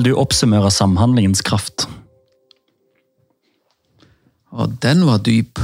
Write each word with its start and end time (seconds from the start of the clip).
vil 0.00 0.14
du 0.14 0.16
oppsummere 0.16 0.70
samhandlingens 0.72 1.42
kraft? 1.44 1.84
Og 4.56 4.72
den 4.80 5.04
var 5.04 5.20
dyp. 5.26 5.60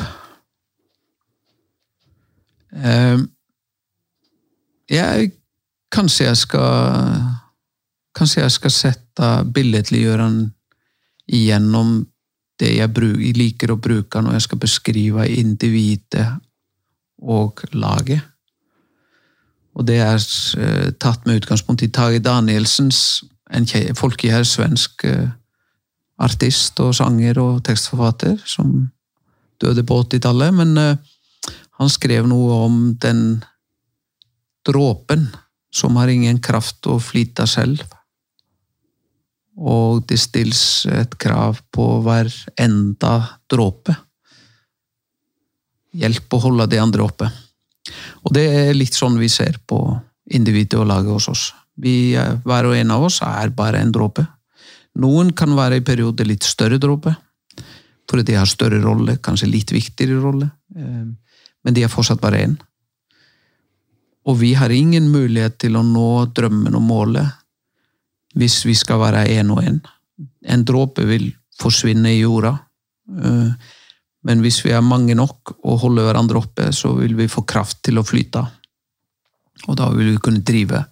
Eh, 2.77 3.18
jeg 4.92 5.32
Kanskje 5.96 6.27
jeg 6.27 6.36
skal 6.36 7.22
Kanskje 8.16 8.42
jeg 8.42 8.52
skal 8.52 8.72
sette 8.74 9.28
billedliggjøre 9.54 10.27
igjennom 11.27 12.02
det 12.60 12.72
jeg, 12.77 12.91
bruk, 12.92 13.20
liker 13.36 13.72
å 13.72 13.78
bruke 13.80 14.20
når 14.20 14.36
jeg 14.36 14.44
skal 14.46 14.60
beskrive 14.60 15.27
individet 15.28 16.27
og 17.22 17.62
laget. 17.72 18.24
Og 19.77 19.86
det 19.88 19.98
er 20.00 20.16
eh, 20.16 20.92
tatt 21.00 21.24
med 21.27 21.42
utgangspunkt 21.42 21.84
i 21.84 21.91
Tage 21.92 22.22
Danielsens, 22.24 23.22
en 23.50 23.66
folkekjær 23.96 24.46
svensk 24.48 25.05
eh, 25.09 25.28
artist 26.18 26.80
og 26.80 26.95
sanger 26.96 27.38
og 27.42 27.60
tekstforfatter, 27.66 28.38
som 28.48 28.88
døde 29.62 29.84
på 29.86 30.00
80-tallet. 30.05 30.55
Men 30.56 30.78
eh, 30.80 30.96
han 31.80 31.92
skrev 31.92 32.28
noe 32.30 32.62
om 32.66 32.80
den 33.02 33.42
dråpen 34.67 35.28
som 35.74 35.98
har 36.00 36.11
ingen 36.11 36.41
kraft 36.42 36.89
å 36.89 36.98
flyte 37.02 37.47
selv 37.47 37.84
og 39.56 40.05
det 40.08 40.19
stilles 40.20 40.84
et 40.92 41.17
krav 41.20 41.62
på 41.72 41.86
hver 42.05 42.28
enda 42.61 43.39
dråpe. 43.48 43.94
Hjelp 45.97 46.36
å 46.36 46.42
holde 46.44 46.69
de 46.69 46.80
andre 46.80 47.06
oppe. 47.06 47.28
Og 48.27 48.34
det 48.36 48.44
er 48.52 48.77
litt 48.77 48.97
sånn 48.97 49.17
vi 49.20 49.30
ser 49.33 49.56
på 49.64 49.80
individet 50.36 50.77
og 50.80 50.89
laget 50.91 51.14
hos 51.14 51.28
oss. 51.33 51.44
Vi, 51.77 52.16
hver 52.16 52.69
og 52.70 52.77
en 52.77 52.92
av 52.94 53.05
oss 53.08 53.20
er 53.24 53.52
bare 53.56 53.82
en 53.82 53.92
dråpe. 53.92 54.24
Noen 55.02 55.32
kan 55.36 55.52
være 55.56 55.80
i 55.80 55.84
perioder 55.84 56.28
litt 56.28 56.46
større 56.46 56.78
dråpe, 56.80 57.12
fordi 58.08 58.30
de 58.30 58.38
har 58.38 58.48
større 58.48 58.80
rolle, 58.80 59.18
kanskje 59.20 59.50
litt 59.50 59.72
viktigere 59.74 60.22
rolle, 60.22 60.48
eh, 60.77 61.05
men 61.66 61.77
de 61.77 61.84
er 61.84 61.92
fortsatt 61.92 62.22
bare 62.22 62.44
én. 62.46 62.55
Og 64.27 64.38
vi 64.41 64.55
har 64.58 64.72
ingen 64.72 65.10
mulighet 65.12 65.58
til 65.62 65.77
å 65.78 65.84
nå 65.86 66.27
drømmen 66.34 66.74
og 66.74 66.83
målet 66.83 67.42
hvis 68.36 68.64
vi 68.66 68.74
skal 68.77 69.00
være 69.00 69.27
én 69.36 69.50
og 69.52 69.62
én. 69.64 69.78
En 70.46 70.64
dråpe 70.66 71.05
vil 71.08 71.28
forsvinne 71.61 72.11
i 72.12 72.22
jorda. 72.22 72.52
Eh, 73.22 73.52
men 74.27 74.42
hvis 74.42 74.62
vi 74.64 74.72
er 74.74 74.83
mange 74.83 75.14
nok 75.14 75.55
og 75.62 75.80
holder 75.84 76.08
hverandre 76.08 76.40
oppe, 76.40 76.72
så 76.74 76.92
vil 76.98 77.14
vi 77.18 77.30
få 77.30 77.44
kraft 77.46 77.84
til 77.86 78.00
å 78.00 78.06
flyte. 78.06 78.42
Og 79.68 79.77
da 79.78 79.88
vil 79.94 80.14
vi 80.14 80.22
kunne 80.22 80.44
drive 80.46 80.83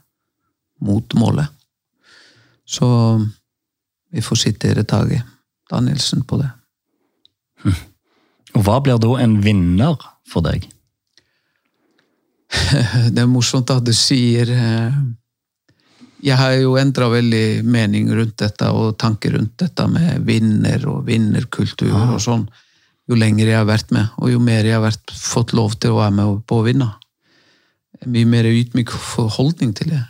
mot 0.80 1.14
målet. 1.14 1.46
Så 2.64 2.86
vi 4.10 4.22
får 4.22 4.36
sitere 4.36 4.84
Tage 4.84 5.22
Danielsen 5.70 6.24
på 6.24 6.38
det. 6.40 6.50
Og 8.54 8.62
hva 8.64 8.78
blir 8.82 8.98
da 9.02 9.16
en 9.22 9.40
vinner 9.42 9.98
for 10.28 10.44
deg? 10.46 10.68
Det 13.14 13.20
er 13.20 13.30
morsomt 13.30 13.70
at 13.74 13.84
du 13.84 13.92
sier 13.96 14.50
eh, 14.54 14.98
jeg 16.24 16.40
har 16.40 16.54
jo 16.56 16.76
endra 16.80 17.10
veldig 17.12 17.64
mening 17.68 18.08
rundt 18.16 18.38
dette 18.40 18.68
og 18.72 18.94
tanker 19.00 19.34
rundt 19.36 19.58
dette 19.60 19.84
med 19.90 20.22
vinner 20.24 20.86
og 20.88 21.02
vinnerkultur 21.08 21.92
ah. 21.92 22.14
og 22.14 22.22
sånn. 22.24 22.46
Jo 23.10 23.18
lenger 23.20 23.50
jeg 23.50 23.58
har 23.58 23.68
vært 23.68 23.90
med, 23.92 24.08
og 24.16 24.30
jo 24.32 24.40
mer 24.40 24.64
jeg 24.64 24.78
har 24.78 24.84
vært, 24.86 25.12
fått 25.12 25.52
lov 25.52 25.74
til 25.76 25.92
å 25.92 25.98
være 25.98 26.14
med 26.16 26.38
på 26.48 26.62
å 26.62 26.64
vinne. 26.64 26.88
Mye 28.08 28.28
mer 28.28 28.48
ydmyk 28.48 28.94
holdning 29.36 29.74
til 29.76 29.92
det. 29.92 30.00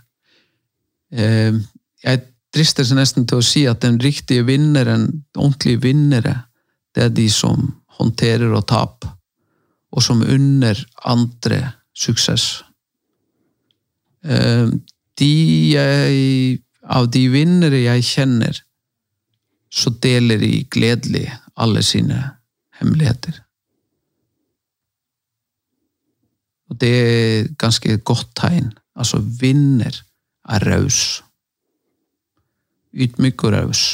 Eh, 1.14 1.54
jeg 2.04 2.22
drister 2.54 2.86
seg 2.86 2.98
nesten 2.98 3.26
til 3.28 3.41
å 3.41 3.47
si 3.47 3.64
at 3.70 3.82
den 3.84 4.00
riktige 4.02 4.47
vinneren, 4.47 5.06
ordentlige 5.36 5.82
vinnere, 5.86 6.34
det 6.94 7.08
er 7.08 7.14
de 7.14 7.28
som 7.30 7.70
håndterer 7.98 8.50
og 8.54 8.66
taper, 8.70 9.14
og 9.94 10.02
som 10.02 10.22
unner 10.22 10.78
andre 11.06 11.60
suksess. 11.94 12.64
Eh, 14.26 14.69
de 15.19 15.32
jeg, 15.70 16.60
av 16.82 17.08
de 17.14 17.25
vinnere 17.31 17.84
jeg 17.84 18.06
kjenner, 18.10 18.58
så 19.75 19.91
deler 20.02 20.38
de 20.38 20.64
gledelig 20.70 21.26
alle 21.58 21.82
sine 21.86 22.19
hemmeligheter. 22.78 23.41
Og 26.70 26.78
det 26.81 26.91
er 26.98 27.48
ganske 27.58 27.98
godt 28.06 28.31
tegn. 28.38 28.72
Altså, 28.98 29.20
vinner 29.41 29.94
er 30.53 30.66
raus. 30.69 30.99
Ydmyk 32.94 33.44
og 33.44 33.55
raus. 33.56 33.84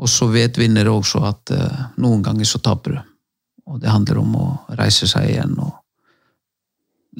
Og 0.00 0.10
så 0.10 0.28
vet 0.32 0.58
vinner 0.58 0.88
også 0.90 1.22
at 1.28 1.52
eh, 1.54 1.82
noen 2.02 2.22
ganger 2.24 2.48
så 2.48 2.60
taper 2.62 2.96
du. 2.96 3.00
Og 3.70 3.80
det 3.80 3.92
handler 3.92 4.20
om 4.20 4.34
å 4.36 4.46
reise 4.76 5.08
seg 5.08 5.30
igjen 5.30 5.54
og 5.62 5.72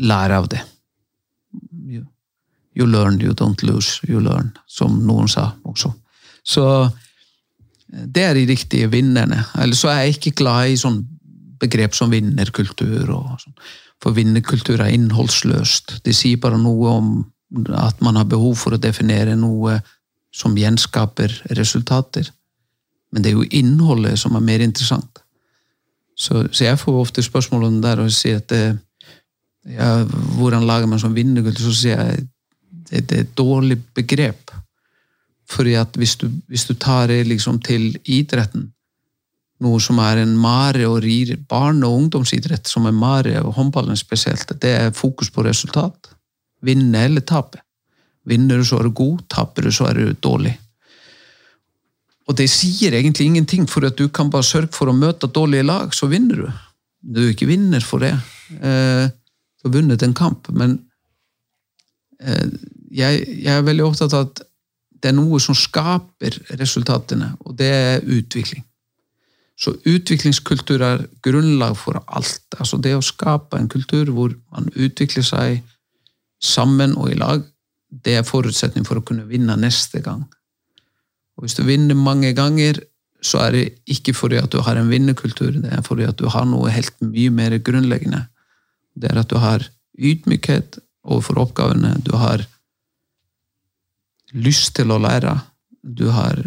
lære 0.04 0.40
av 0.40 0.48
det. 0.52 0.60
You 2.74 2.88
learn, 2.90 3.20
you 3.22 3.36
don't 3.38 3.62
lose, 3.62 4.00
you 4.08 4.18
learn, 4.20 4.50
som 4.66 4.96
noen 5.06 5.30
sa 5.30 5.52
også. 5.62 5.92
Så 6.42 6.64
eh, 6.82 8.04
det 8.04 8.26
er 8.26 8.38
de 8.38 8.48
riktige 8.50 8.90
vinnerne. 8.92 9.44
Eller 9.62 9.78
så 9.78 9.92
er 9.92 10.04
jeg 10.04 10.18
ikke 10.18 10.38
glad 10.42 10.72
i 10.72 10.80
sånn 10.80 11.02
begrep 11.62 11.94
som 11.96 12.10
vinnerkultur. 12.12 13.10
og 13.14 13.38
sånn. 13.40 13.54
For 14.04 14.12
vinnerkultur 14.12 14.82
er 14.84 14.92
innholdsløst. 14.92 15.98
Det 16.04 16.12
sier 16.12 16.40
bare 16.40 16.60
noe 16.60 16.90
om 16.92 17.12
at 17.72 18.02
man 18.04 18.18
har 18.20 18.28
behov 18.28 18.58
for 18.60 18.76
å 18.76 18.80
definere 18.80 19.36
noe 19.38 19.78
som 20.34 20.56
gjenskaper 20.58 21.32
resultater. 21.56 22.28
Men 23.12 23.22
det 23.22 23.30
er 23.30 23.38
jo 23.38 23.46
innholdet 23.54 24.18
som 24.20 24.36
er 24.36 24.44
mer 24.44 24.64
interessant. 24.64 25.22
Så, 26.18 26.44
så 26.52 26.66
jeg 26.66 26.78
får 26.78 26.98
ofte 26.98 27.22
spørsmål 27.22 27.68
om 27.68 27.78
det 27.78 27.86
der 27.88 28.02
og 28.02 28.12
sier 28.14 28.42
at 28.42 28.48
det, 28.52 28.64
eh, 28.74 29.74
ja, 29.78 30.04
hvordan 30.36 30.66
lager 30.68 30.90
man 30.90 31.00
sånn 31.00 31.16
vinnerkultur? 31.16 31.70
Så 31.70 31.78
sier 31.78 32.02
jeg 32.02 32.26
det, 32.90 33.00
er 33.08 33.24
et 33.24 33.32
dårlig 33.38 33.78
begrep. 33.96 34.52
Fordi 35.50 35.78
at 35.80 35.96
hvis 35.96 36.18
du, 36.20 36.28
hvis 36.52 36.66
du 36.68 36.74
tar 36.74 37.08
det 37.08 37.22
liksom 37.30 37.62
til 37.64 37.94
idretten, 38.04 38.68
noe 39.64 39.80
som 39.82 39.98
er 40.02 40.20
en 40.22 40.34
mare 40.38 40.86
og 40.88 41.00
rir, 41.04 41.34
barne- 41.48 41.88
og 41.88 42.04
ungdomsidrett 42.04 42.68
som 42.70 42.86
er 42.86 42.96
mare, 42.96 43.38
og 43.42 43.56
håndballen 43.58 43.96
spesielt, 43.98 44.52
det 44.60 44.74
er 44.78 44.96
fokus 44.96 45.30
på 45.32 45.44
resultat. 45.46 46.12
Vinne 46.64 47.04
eller 47.08 47.24
tape. 47.24 47.60
Vinner 48.24 48.60
du, 48.60 48.64
så 48.64 48.78
er 48.80 48.88
du 48.88 48.94
god. 48.96 49.24
Taper 49.28 49.66
du, 49.66 49.72
så 49.72 49.90
er 49.90 50.00
du 50.00 50.12
dårlig. 50.24 50.54
Og 52.24 52.36
det 52.38 52.46
sier 52.48 52.94
egentlig 52.96 53.26
ingenting, 53.28 53.66
for 53.68 53.84
at 53.84 53.98
du 53.98 54.08
kan 54.08 54.30
bare 54.32 54.46
sørge 54.46 54.72
for 54.72 54.88
å 54.88 54.96
møte 54.96 55.28
dårlige 55.28 55.66
lag, 55.66 55.92
så 55.92 56.08
vinner 56.08 56.40
du. 56.40 56.62
Du 57.04 57.20
er 57.20 57.34
ikke 57.34 57.50
vinner 57.50 57.84
for 57.84 58.00
det. 58.00 58.14
Eh, 58.54 59.04
du 59.10 59.68
har 59.68 59.74
vunnet 59.76 60.02
en 60.02 60.16
kamp, 60.16 60.48
men 60.56 60.78
eh, 62.20 62.48
jeg, 62.94 63.26
jeg, 63.44 63.52
er 63.52 63.66
veldig 63.66 63.84
opptatt 63.90 64.16
av 64.16 64.30
at 64.30 64.44
det 65.04 65.10
er 65.10 65.18
noe 65.18 65.40
som 65.42 65.56
skaper 65.56 66.38
resultatene, 66.56 67.34
og 67.44 67.58
det 67.58 67.68
er 67.68 68.06
utvikling. 68.08 68.64
Så 69.54 69.76
utviklingskultur 69.86 70.82
er 70.82 71.04
grunnlag 71.22 71.76
for 71.78 72.00
alt. 72.06 72.46
Altså 72.58 72.80
det 72.82 72.96
å 72.96 73.04
skape 73.04 73.58
en 73.58 73.70
kultur 73.70 74.10
hvor 74.10 74.34
man 74.50 74.70
utvikler 74.74 75.26
seg 75.26 75.60
sammen 76.42 76.96
og 76.98 77.12
i 77.12 77.18
lag, 77.18 77.44
det 77.88 78.18
er 78.18 78.26
forutsetning 78.26 78.86
for 78.86 78.98
å 78.98 79.04
kunne 79.06 79.28
vinne 79.28 79.54
neste 79.60 80.02
gang. 80.02 80.24
Og 81.36 81.46
Hvis 81.46 81.54
du 81.58 81.62
vinner 81.66 81.94
mange 81.94 82.32
ganger, 82.34 82.80
så 83.24 83.40
er 83.46 83.54
det 83.54 83.64
ikke 83.90 84.14
fordi 84.14 84.40
at 84.42 84.52
du 84.52 84.60
har 84.60 84.76
en 84.76 84.90
vinnerkultur, 84.90 85.54
det 85.62 85.70
er 85.72 85.82
fordi 85.86 86.04
at 86.04 86.18
du 86.18 86.26
har 86.28 86.44
noe 86.44 86.72
helt 86.74 86.96
mye 87.00 87.30
mer 87.30 87.56
grunnleggende. 87.58 88.26
Det 88.94 89.10
er 89.10 89.22
at 89.22 89.30
du 89.30 89.38
har 89.40 89.64
ydmykhet 89.94 90.78
overfor 91.04 91.40
oppgavene, 91.46 91.94
du 92.04 92.12
har 92.18 92.44
lyst 94.34 94.74
til 94.76 94.90
å 94.90 94.98
lære. 94.98 95.38
Du 95.82 96.08
har 96.14 96.38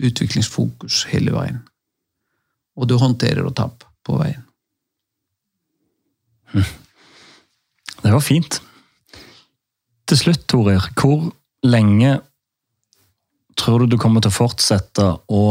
utviklingsfokus 0.00 1.04
hele 1.10 1.34
veien. 1.34 1.60
Og 2.80 2.88
du 2.88 2.96
håndterer 3.00 3.44
å 3.44 3.52
tape 3.54 3.88
på 4.06 4.16
veien. 4.20 4.42
Det 8.00 8.12
var 8.14 8.24
fint. 8.24 8.62
Til 10.08 10.18
slutt, 10.18 10.46
Torir, 10.48 10.86
hvor 10.96 11.28
lenge 11.62 12.16
tror 13.60 13.84
du 13.84 13.92
du 13.92 13.98
kommer 14.00 14.24
til 14.24 14.32
å 14.32 14.38
fortsette 14.38 15.04
å 15.28 15.44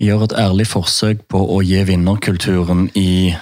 gjøre 0.00 0.30
et 0.30 0.38
ærlig 0.40 0.66
forsøk 0.70 1.26
på 1.28 1.42
å 1.54 1.60
gi 1.60 1.82
vinnerkulturen 1.84 2.88
i 2.96 3.36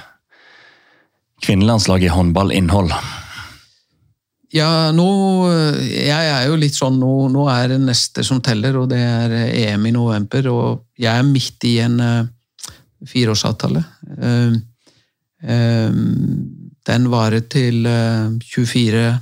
kvinnelandslaget 1.45 2.11
i 2.11 2.17
håndball 2.17 2.51
innhold? 2.53 2.91
Ja, 4.49 4.91
nå 4.97 5.09
Jeg 5.85 6.09
er 6.33 6.47
jo 6.49 6.57
litt 6.57 6.77
sånn 6.77 6.97
nå, 6.99 7.29
nå, 7.33 7.45
er 7.53 7.75
det 7.75 7.83
neste 7.85 8.25
som 8.25 8.41
teller, 8.45 8.81
og 8.81 8.89
det 8.91 8.99
er 8.99 9.37
EM 9.53 9.87
i 9.91 9.95
november. 9.95 10.49
Og 10.51 10.85
jeg 10.99 11.13
er 11.13 11.27
midt 11.29 11.69
i 11.69 11.77
en 11.85 12.01
uh, 12.01 12.29
fireårsavtale. 13.07 13.85
Uh, 14.19 14.57
uh, 15.45 16.03
den 16.89 17.11
varer 17.13 17.45
til 17.51 17.87
uh, 17.87 18.35
24 18.43 19.19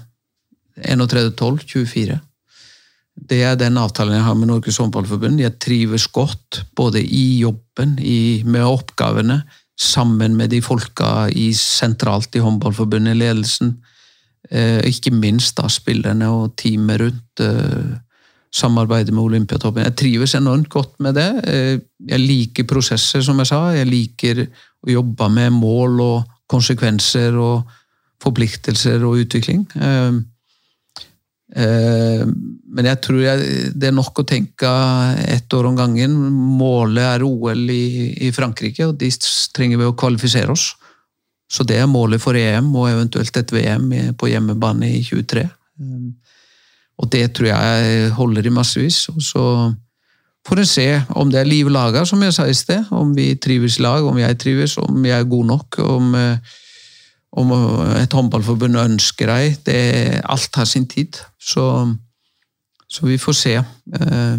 31.12.24. 0.76 2.19
Det 3.17 3.38
er 3.49 3.56
den 3.56 3.78
avtalen 3.81 4.19
jeg 4.19 4.26
har 4.26 4.37
med 4.37 4.50
Norges 4.50 4.76
Håndballforbund. 4.76 5.40
Jeg 5.40 5.58
trives 5.62 6.06
godt 6.12 6.62
både 6.76 7.00
i 7.00 7.38
jobben, 7.40 7.96
i, 7.99 8.43
med 8.44 8.64
oppgavene, 8.64 9.40
sammen 9.76 10.37
med 10.37 10.52
de 10.52 10.61
folka 10.64 11.29
i, 11.32 11.49
sentralt 11.56 12.37
i 12.37 12.44
Håndballforbundet, 12.44 13.17
ledelsen. 13.17 13.79
Eh, 14.50 14.84
ikke 14.87 15.14
minst 15.17 15.56
da 15.58 15.69
spillerne 15.72 16.29
og 16.29 16.52
teamet 16.61 17.00
rundt. 17.00 17.40
Eh, 17.40 17.96
samarbeidet 18.56 19.14
med 19.14 19.25
Olympiatoppen. 19.25 19.85
Jeg 19.85 19.97
trives 20.00 20.35
enormt 20.38 20.69
godt 20.73 20.94
med 21.05 21.17
det. 21.19 21.29
Eh, 21.50 21.75
jeg 22.08 22.23
liker 22.23 22.69
prosesser, 22.69 23.25
som 23.25 23.38
jeg 23.43 23.50
sa. 23.50 23.61
Jeg 23.75 23.88
liker 23.91 24.44
å 24.47 24.93
jobbe 24.93 25.29
med 25.32 25.53
mål 25.56 26.00
og 26.05 26.32
konsekvenser 26.50 27.37
og 27.43 27.67
forpliktelser 28.23 29.05
og 29.05 29.20
utvikling. 29.25 29.67
Eh, 29.76 30.19
eh, 31.62 32.25
men 32.76 32.91
jeg 32.91 33.03
tror 33.05 33.20
jeg, 33.25 33.50
det 33.76 33.91
er 33.91 33.97
nok 33.97 34.23
å 34.23 34.29
tenke 34.29 34.73
ett 35.26 35.53
år 35.56 35.70
om 35.70 35.76
gangen. 35.79 36.17
Målet 36.56 37.05
er 37.05 37.26
OL 37.26 37.70
i, 37.73 38.12
i 38.29 38.32
Frankrike, 38.37 38.88
og 38.88 38.99
de 39.00 39.12
trenger 39.56 39.82
vi 39.82 39.88
å 39.88 39.97
kvalifisere 39.99 40.53
oss. 40.53 40.70
Så 41.53 41.62
det 41.62 41.76
er 41.79 41.91
målet 41.91 42.19
for 42.23 42.35
EM 42.35 42.73
og 42.75 42.88
eventuelt 42.91 43.37
et 43.38 43.53
VM 43.55 43.93
på 44.19 44.32
hjemmebane 44.32 44.88
i 44.97 45.03
23. 45.06 45.44
Og 46.98 47.10
det 47.12 47.32
tror 47.37 47.50
jeg 47.50 48.12
holder 48.16 48.46
i 48.46 48.52
massevis. 48.52 49.08
Og 49.12 49.20
så 49.22 49.44
får 50.48 50.62
en 50.62 50.70
se 50.70 50.87
om 51.19 51.31
det 51.31 51.40
er 51.40 51.48
liv 51.48 51.69
laga, 51.72 52.04
som 52.08 52.22
jeg 52.22 52.34
sa 52.34 52.46
i 52.48 52.56
sted. 52.56 52.88
Om 52.90 53.14
vi 53.16 53.34
trives 53.34 53.78
i 53.78 53.84
lag, 53.84 54.06
om 54.06 54.19
jeg 54.19 54.38
trives, 54.40 54.78
om 54.78 55.04
jeg 55.04 55.19
er 55.19 55.28
god 55.28 55.44
nok. 55.52 55.78
Om, 55.78 56.14
eh, 56.14 56.38
om 57.37 57.52
et 58.00 58.12
håndballforbund 58.12 58.81
ønsker 58.81 59.32
deg. 59.32 59.60
Det, 59.66 59.78
alt 60.25 60.56
har 60.56 60.64
sin 60.64 60.88
tid. 60.88 61.20
Så, 61.40 61.94
så 62.88 63.06
vi 63.06 63.19
får 63.19 63.40
se. 63.43 63.56
Eh, 64.00 64.38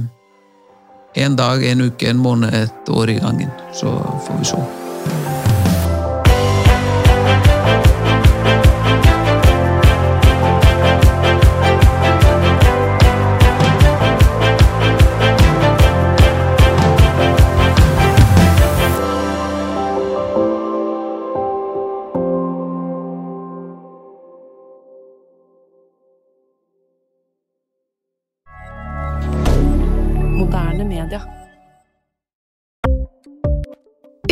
en 1.18 1.36
dag, 1.36 1.64
en 1.72 1.82
uke, 1.82 2.10
en 2.10 2.18
måned, 2.18 2.54
et 2.54 2.90
år 2.90 3.10
i 3.10 3.20
gangen. 3.22 3.50
Så 3.74 3.94
får 4.28 4.40
vi 4.40 4.46
se. 4.46 5.37